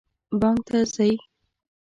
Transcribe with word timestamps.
بانک 0.39 0.59
ته 0.67 0.79
ځئ؟ 0.93 1.13